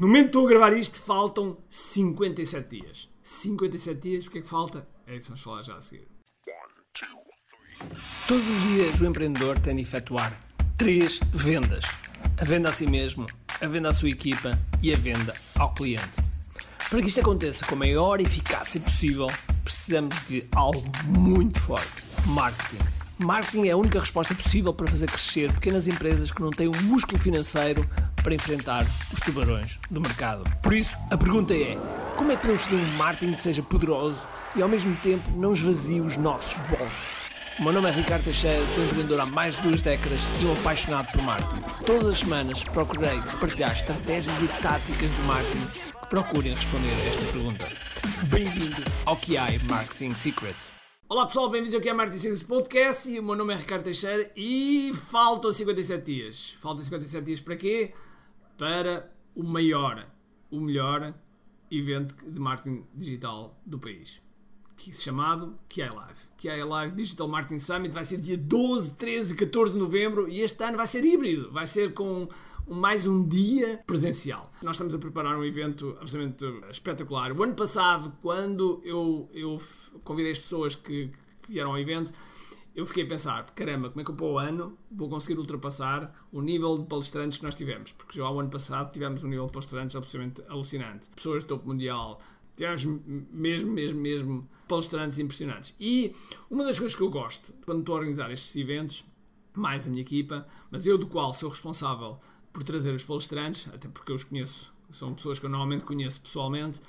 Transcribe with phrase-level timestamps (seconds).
[0.00, 3.10] No momento que estou a gravar isto, faltam 57 dias.
[3.22, 4.88] 57 dias, o que é que falta?
[5.06, 6.08] É isso vamos falar já a seguir.
[8.26, 10.40] Todos os dias o empreendedor tem de efetuar
[10.78, 11.84] três vendas:
[12.40, 13.26] a venda a si mesmo,
[13.60, 16.22] a venda à sua equipa e a venda ao cliente.
[16.88, 19.26] Para que isto aconteça com a maior eficácia possível,
[19.62, 22.82] precisamos de algo muito forte: marketing.
[23.22, 26.82] Marketing é a única resposta possível para fazer crescer pequenas empresas que não têm o
[26.84, 27.86] músculo financeiro
[28.22, 30.44] para enfrentar os tubarões do mercado.
[30.62, 31.76] Por isso, a pergunta é:
[32.16, 35.52] como é que podemos fazer um marketing que seja poderoso e ao mesmo tempo não
[35.52, 37.30] esvazie os nossos bolsos?
[37.58, 40.52] O meu nome é Ricardo Teixeira, sou empreendedor há mais de duas décadas e um
[40.52, 41.62] apaixonado por marketing.
[41.84, 47.22] Todas as semanas procurei partilhar estratégias e táticas de marketing que procurem responder a esta
[47.32, 47.68] pergunta.
[48.28, 50.72] Bem-vindo ao QI Marketing Secrets.
[51.06, 54.92] Olá pessoal, bem-vindos ao Marketing Secrets Podcast e o meu nome é Ricardo Teixeira e
[54.94, 56.56] faltam 57 dias.
[56.60, 57.92] Faltam 57 dias para quê?
[58.60, 60.06] Para o maior,
[60.50, 61.14] o melhor
[61.70, 64.20] evento de marketing digital do país
[64.76, 66.20] que, chamado QI Live.
[66.36, 70.42] QI Live Digital Marketing Summit vai ser dia 12, 13 e 14 de novembro e
[70.42, 72.28] este ano vai ser híbrido, vai ser com
[72.68, 74.52] mais um dia presencial.
[74.62, 77.32] Nós estamos a preparar um evento absolutamente espetacular.
[77.32, 79.58] O ano passado, quando eu, eu
[80.04, 82.12] convidei as pessoas que, que vieram ao evento,
[82.74, 86.14] eu fiquei a pensar, caramba, como é que eu para o ano vou conseguir ultrapassar
[86.32, 87.92] o nível de palestrantes que nós tivemos?
[87.92, 91.08] Porque já ao ano passado tivemos um nível de palestrantes absolutamente alucinante.
[91.14, 92.20] Pessoas de topo mundial,
[92.56, 95.74] tivemos mesmo, mesmo, mesmo palestrantes impressionantes.
[95.80, 96.14] E
[96.48, 99.04] uma das coisas que eu gosto quando estou a organizar estes eventos,
[99.52, 102.18] mais a minha equipa, mas eu do qual sou responsável
[102.52, 106.20] por trazer os palestrantes, até porque eu os conheço, são pessoas que eu normalmente conheço
[106.20, 106.80] pessoalmente,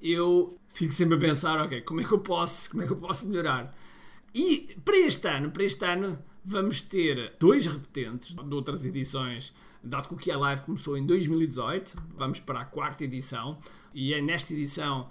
[0.00, 2.96] eu fico sempre a pensar, ok, como é que eu posso, como é que eu
[2.96, 3.74] posso melhorar?
[4.34, 10.08] E para este ano, para este ano, vamos ter dois repetentes de outras edições, dado
[10.08, 13.58] que o QI Live começou em 2018, vamos para a quarta edição,
[13.94, 15.08] e é nesta edição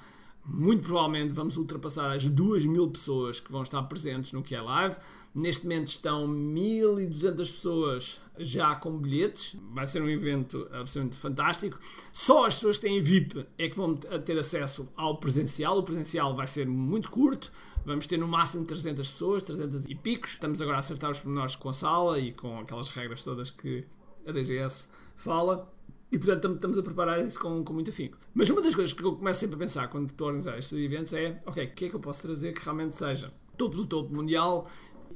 [0.48, 4.96] muito provavelmente vamos ultrapassar as 2 mil pessoas que vão estar presentes no QI Live.
[5.36, 9.56] Neste momento estão 1.200 pessoas já com bilhetes.
[9.74, 11.78] Vai ser um evento absolutamente fantástico.
[12.12, 15.78] Só as pessoas que têm VIP é que vão ter acesso ao presencial.
[15.78, 17.52] O presencial vai ser muito curto.
[17.86, 20.32] Vamos ter no máximo 300 pessoas, 300 e picos.
[20.32, 23.86] Estamos agora a acertar os pormenores com a sala e com aquelas regras todas que
[24.26, 25.72] a DGS fala.
[26.12, 28.18] E portanto estamos a preparar isso com, com muito afinco.
[28.34, 30.78] Mas uma das coisas que eu começo sempre a pensar quando estou a organizar estes
[30.78, 33.86] eventos é: ok, o que é que eu posso trazer que realmente seja topo do
[33.86, 34.68] topo mundial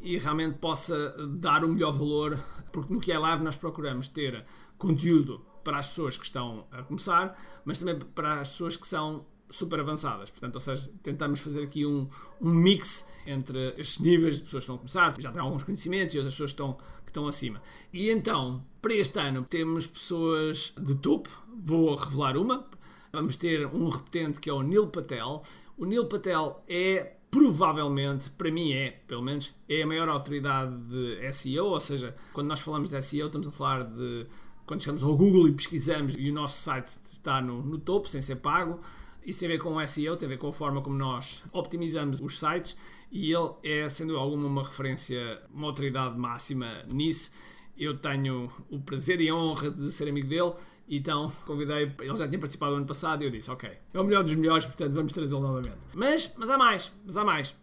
[0.02, 2.38] e realmente possa dar o melhor valor?
[2.74, 4.44] Porque no que é live nós procuramos ter
[4.78, 9.25] conteúdo para as pessoas que estão a começar, mas também para as pessoas que são
[9.52, 10.30] super avançadas.
[10.30, 12.08] Portanto, ou seja, tentamos fazer aqui um,
[12.40, 16.16] um mix entre estes níveis de pessoas que estão a começar, já têm alguns conhecimentos,
[16.16, 17.62] e outras pessoas que estão, que estão acima.
[17.94, 21.30] E então, para este ano, temos pessoas de topo,
[21.64, 22.68] vou revelar uma.
[23.12, 25.44] Vamos ter um repetente que é o Neil Patel.
[25.78, 31.32] O Neil Patel é provavelmente, para mim é, pelo menos, é a maior autoridade de
[31.32, 34.28] SEO, ou seja, quando nós falamos de SEO, estamos a falar de
[34.66, 38.22] quando chegamos ao Google e pesquisamos e o nosso site está no, no topo, sem
[38.22, 38.80] ser pago.
[39.26, 41.44] Isso tem a ver com o SEO, tem a ver com a forma como nós
[41.52, 42.76] optimizamos os sites
[43.12, 47.32] e ele é, sendo alguma, uma referência, uma autoridade máxima nisso.
[47.78, 50.54] Eu tenho o prazer e a honra de ser amigo dele,
[50.90, 54.04] então convidei, ele já tinha participado no ano passado e eu disse, ok, é o
[54.04, 55.78] melhor dos melhores, portanto vamos trazê-lo novamente.
[55.94, 57.56] Mas, mas há mais, mas há mais.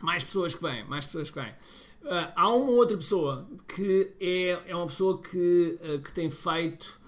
[0.00, 1.50] Mais pessoas que vêm, mais pessoas que vêm.
[2.02, 7.00] Uh, há uma outra pessoa que é, é uma pessoa que, uh, que tem feito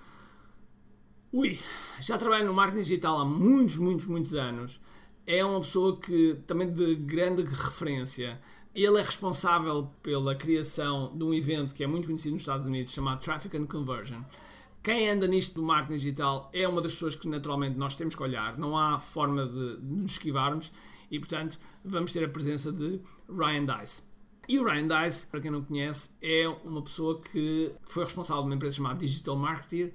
[1.36, 1.58] Ui,
[2.00, 4.80] já trabalho no marketing digital há muitos, muitos, muitos anos.
[5.26, 8.40] É uma pessoa que também de grande referência.
[8.72, 12.92] Ele é responsável pela criação de um evento que é muito conhecido nos Estados Unidos
[12.92, 14.22] chamado Traffic and Conversion.
[14.80, 18.22] Quem anda nisto do marketing digital é uma das pessoas que naturalmente nós temos que
[18.22, 20.70] olhar, não há forma de, nos esquivarmos
[21.10, 24.04] e portanto vamos ter a presença de Ryan Dice.
[24.48, 28.50] E o Ryan Dice, para quem não conhece, é uma pessoa que foi responsável de
[28.50, 29.92] uma empresa chamada Digital Marketer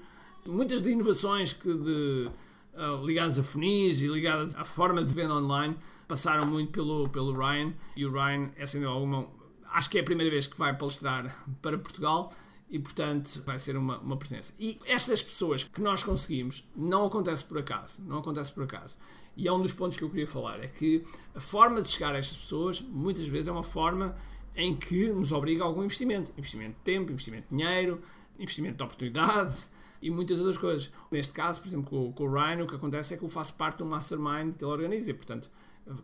[0.47, 2.29] muitas de inovações que de,
[2.73, 5.75] uh, ligadas a funis e ligadas à forma de venda online
[6.07, 7.73] passaram muito pelo, pelo Ryan.
[7.95, 9.27] E o Ryan é sendo alguma
[9.71, 12.33] acho que é a primeira vez que vai palestrar para Portugal
[12.69, 14.53] e portanto vai ser uma, uma presença.
[14.59, 18.97] E estas pessoas que nós conseguimos não acontece por acaso não acontece por acaso.
[19.37, 21.03] E é um dos pontos que eu queria falar é que
[21.35, 24.15] a forma de chegar a estas pessoas muitas vezes é uma forma
[24.55, 26.31] em que nos obriga a algum investimento.
[26.35, 28.01] Investimento de tempo, investimento de dinheiro
[28.39, 29.55] investimento de oportunidade
[30.01, 30.91] e muitas outras coisas.
[31.11, 33.53] Neste caso, por exemplo, com, com o Ryan, o que acontece é que eu faço
[33.55, 35.49] parte um mastermind que ele organiza, e, portanto,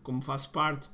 [0.03, 0.89] como faço parte,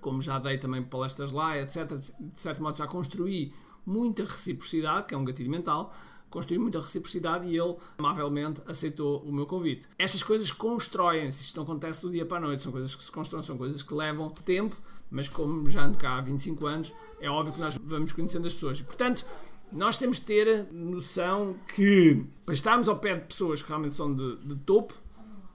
[0.00, 3.52] como já dei também palestras lá, etc., de certo modo já construí
[3.84, 5.92] muita reciprocidade, que é um gatilho mental,
[6.30, 9.88] construir muita reciprocidade e ele amavelmente aceitou o meu convite.
[9.98, 13.10] Estas coisas constroem-se, isto não acontece do dia para a noite, são coisas que se
[13.10, 14.76] constroem, são coisas que levam tempo,
[15.10, 18.52] mas como já ando cá há 25 anos, é óbvio que nós vamos conhecendo as
[18.52, 18.78] pessoas.
[18.78, 19.24] E, portanto,
[19.72, 24.14] nós temos de ter noção que para estarmos ao pé de pessoas que realmente são
[24.14, 24.94] de, de topo,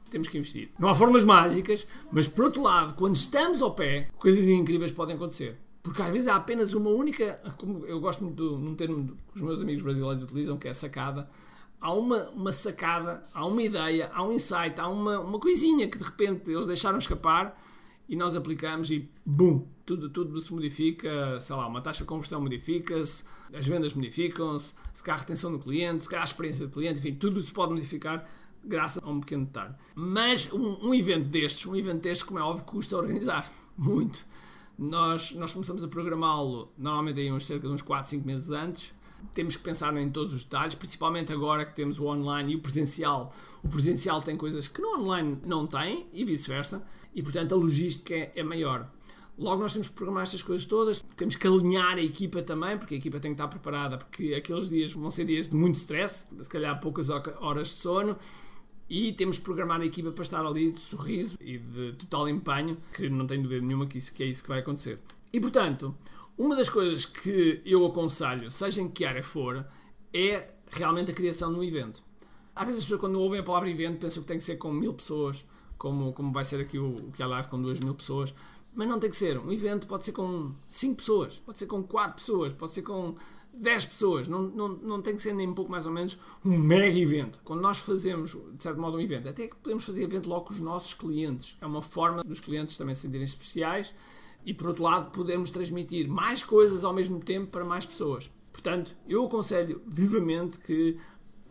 [0.10, 0.70] temos que investir.
[0.78, 5.16] Não há formas mágicas, mas por outro lado, quando estamos ao pé, coisas incríveis podem
[5.16, 5.58] acontecer.
[5.82, 9.36] Porque às vezes há apenas uma única, como eu gosto muito de um termo que
[9.36, 11.28] os meus amigos brasileiros utilizam, que é sacada.
[11.82, 15.98] Há uma, uma sacada, há uma ideia, há um insight, há uma, uma coisinha que
[15.98, 17.54] de repente eles deixaram escapar
[18.08, 22.42] e nós aplicamos e bum, tudo, tudo se modifica, sei lá, uma taxa de conversão
[22.42, 23.24] modifica-se,
[23.54, 27.00] as vendas modificam-se, se calhar a retenção do cliente, se calhar a experiência do cliente,
[27.00, 28.28] enfim, tudo se pode modificar
[28.64, 29.74] graças a um pequeno detalhe.
[29.96, 34.26] Mas um, um evento destes, um evento destes, como é óbvio, custa organizar muito.
[34.78, 38.94] Nós, nós começamos a programá-lo normalmente aí uns cerca de uns 4, 5 meses antes.
[39.34, 42.60] Temos que pensar em todos os detalhes, principalmente agora que temos o online e o
[42.60, 43.34] presencial.
[43.64, 48.14] O presencial tem coisas que no online não tem e vice-versa, e portanto a logística
[48.14, 48.90] é, é maior.
[49.38, 52.94] Logo, nós temos que programar estas coisas todas, temos que alinhar a equipa também, porque
[52.94, 56.28] a equipa tem que estar preparada, porque aqueles dias vão ser dias de muito stress,
[56.40, 58.16] se calhar poucas horas de sono,
[58.88, 62.78] e temos que programar a equipa para estar ali de sorriso e de total empenho,
[62.94, 65.00] que não tenho dúvida nenhuma que, isso, que é isso que vai acontecer.
[65.32, 65.98] E portanto,
[66.38, 69.66] uma das coisas que eu aconselho, seja em que área for,
[70.14, 72.04] é realmente a criação de um evento.
[72.56, 74.72] Às vezes as pessoas quando ouvem a palavra evento pensam que tem que ser com
[74.72, 75.44] mil pessoas,
[75.84, 78.34] como, como vai ser aqui o, o que é live com duas mil pessoas,
[78.74, 79.38] mas não tem que ser.
[79.38, 83.16] Um evento pode ser com cinco pessoas, pode ser com quatro pessoas, pode ser com
[83.54, 86.58] 10 pessoas, não, não, não tem que ser nem um pouco mais ou menos um
[86.58, 87.42] mega evento.
[87.44, 90.54] Quando nós fazemos, de certo modo, um evento, até que podemos fazer evento logo com
[90.54, 91.58] os nossos clientes.
[91.60, 93.94] É uma forma dos clientes também se sentirem especiais
[94.46, 98.32] e, por outro lado, podemos transmitir mais coisas ao mesmo tempo para mais pessoas.
[98.54, 100.98] Portanto, eu aconselho vivamente que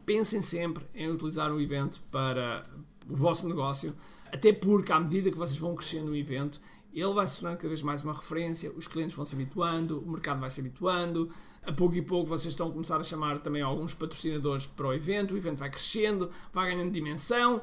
[0.06, 2.64] pensem sempre em utilizar um evento para
[3.06, 3.94] o vosso negócio,
[4.32, 6.60] até porque à medida que vocês vão crescendo no evento,
[6.92, 10.10] ele vai se tornando cada vez mais uma referência, os clientes vão se habituando, o
[10.10, 11.30] mercado vai se habituando,
[11.62, 14.92] a pouco e pouco vocês estão a começar a chamar também alguns patrocinadores para o
[14.92, 17.62] evento, o evento vai crescendo, vai ganhando dimensão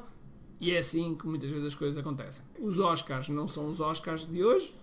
[0.60, 2.44] e é assim que muitas vezes as coisas acontecem.
[2.58, 4.74] Os Oscars não são os Oscars de hoje,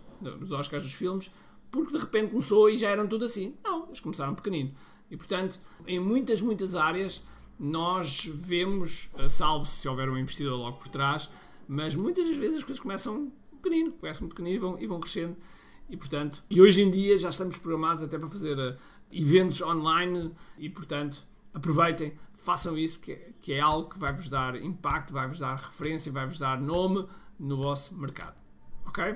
[0.42, 1.32] os Oscars dos filmes,
[1.72, 3.56] porque de repente começou e já eram tudo assim.
[3.64, 4.74] Não, eles começaram pequenino.
[5.10, 7.22] E portanto, em muitas, muitas áreas,
[7.60, 11.30] nós vemos, salvo se houver um investidor logo por trás,
[11.68, 13.32] mas muitas das vezes as coisas começam
[13.62, 15.36] pequenino, começam pequenino e vão, e vão crescendo.
[15.90, 18.76] E portanto, e hoje em dia já estamos programados até para fazer uh,
[19.12, 24.56] eventos online e portanto, aproveitem, façam isso, que é, que é algo que vai-vos dar
[24.62, 27.06] impacto, vai-vos dar referência, vai-vos dar nome
[27.40, 28.36] no vosso mercado.
[28.86, 29.16] Ok?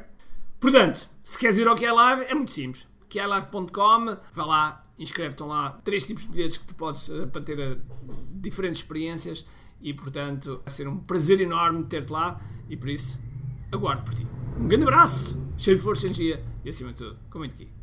[0.59, 2.87] Portanto, se queres ir ao QI Live, é muito simples.
[3.09, 5.81] QILive.com, vai lá, inscreve-te lá.
[5.83, 7.81] Três tipos de bilhetes que tu podes uh, para ter uh,
[8.31, 9.45] diferentes experiências
[9.81, 12.39] e, portanto, vai ser um prazer enorme ter-te lá
[12.69, 13.19] e por isso
[13.71, 14.25] aguardo por ti.
[14.59, 17.80] Um grande abraço, cheio de força e energia e acima de tudo, com muito aqui.